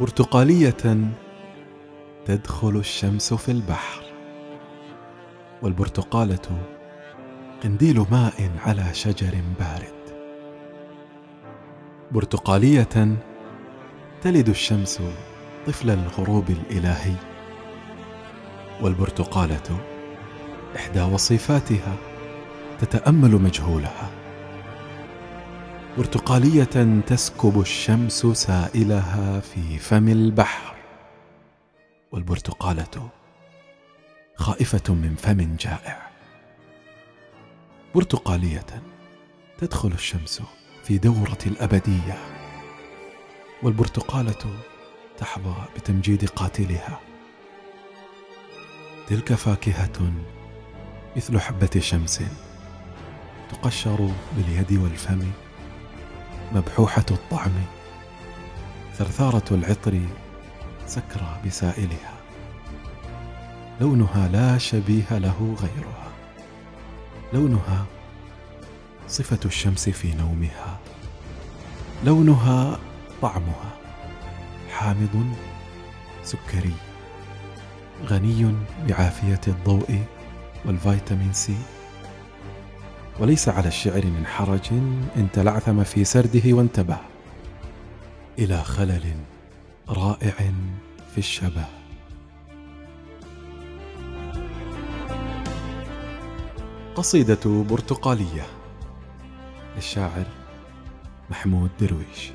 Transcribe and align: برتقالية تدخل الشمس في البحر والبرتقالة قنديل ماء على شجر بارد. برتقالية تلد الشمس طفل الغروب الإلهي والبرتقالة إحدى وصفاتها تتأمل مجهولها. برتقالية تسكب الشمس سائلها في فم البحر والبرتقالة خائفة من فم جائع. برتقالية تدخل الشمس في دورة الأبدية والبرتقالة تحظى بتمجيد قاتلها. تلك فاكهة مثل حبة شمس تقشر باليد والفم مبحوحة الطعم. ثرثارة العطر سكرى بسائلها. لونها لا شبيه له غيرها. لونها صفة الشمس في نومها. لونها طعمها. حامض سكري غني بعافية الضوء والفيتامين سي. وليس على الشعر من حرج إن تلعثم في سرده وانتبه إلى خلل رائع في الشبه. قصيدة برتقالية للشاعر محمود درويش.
برتقالية 0.00 1.10
تدخل 2.24 2.76
الشمس 2.76 3.34
في 3.34 3.52
البحر 3.52 4.02
والبرتقالة 5.62 6.62
قنديل 7.62 8.06
ماء 8.10 8.50
على 8.66 8.94
شجر 8.94 9.34
بارد. 9.58 10.18
برتقالية 12.12 13.18
تلد 14.22 14.48
الشمس 14.48 15.02
طفل 15.66 15.90
الغروب 15.90 16.50
الإلهي 16.50 17.14
والبرتقالة 18.80 19.78
إحدى 20.76 21.02
وصفاتها 21.02 21.96
تتأمل 22.80 23.30
مجهولها. 23.30 24.17
برتقالية 25.98 27.00
تسكب 27.06 27.60
الشمس 27.60 28.26
سائلها 28.26 29.40
في 29.40 29.78
فم 29.78 30.08
البحر 30.08 30.74
والبرتقالة 32.12 33.08
خائفة 34.36 34.94
من 34.94 35.14
فم 35.14 35.56
جائع. 35.56 36.10
برتقالية 37.94 38.82
تدخل 39.58 39.88
الشمس 39.88 40.42
في 40.84 40.98
دورة 40.98 41.38
الأبدية 41.46 42.18
والبرتقالة 43.62 44.58
تحظى 45.18 45.54
بتمجيد 45.76 46.24
قاتلها. 46.24 47.00
تلك 49.08 49.34
فاكهة 49.34 50.12
مثل 51.16 51.40
حبة 51.40 51.80
شمس 51.80 52.22
تقشر 53.50 54.10
باليد 54.36 54.72
والفم 54.72 55.47
مبحوحة 56.54 57.04
الطعم. 57.10 57.52
ثرثارة 58.94 59.54
العطر 59.54 60.00
سكرى 60.86 61.40
بسائلها. 61.46 62.14
لونها 63.80 64.28
لا 64.28 64.58
شبيه 64.58 65.06
له 65.10 65.56
غيرها. 65.60 66.08
لونها 67.32 67.86
صفة 69.08 69.38
الشمس 69.44 69.88
في 69.88 70.14
نومها. 70.14 70.78
لونها 72.04 72.78
طعمها. 73.22 73.72
حامض 74.70 75.34
سكري 76.22 76.74
غني 78.06 78.54
بعافية 78.88 79.40
الضوء 79.48 80.02
والفيتامين 80.64 81.32
سي. 81.32 81.56
وليس 83.20 83.48
على 83.48 83.68
الشعر 83.68 84.06
من 84.06 84.26
حرج 84.26 84.68
إن 85.16 85.28
تلعثم 85.32 85.82
في 85.82 86.04
سرده 86.04 86.52
وانتبه 86.52 86.98
إلى 88.38 88.62
خلل 88.64 89.14
رائع 89.88 90.52
في 91.12 91.18
الشبه. 91.18 91.64
قصيدة 96.94 97.64
برتقالية 97.70 98.46
للشاعر 99.76 100.26
محمود 101.30 101.70
درويش. 101.80 102.30